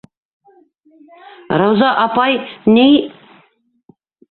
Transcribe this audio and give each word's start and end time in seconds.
Рауза 1.61 1.91
апай, 2.05 2.33
ни... 2.73 2.89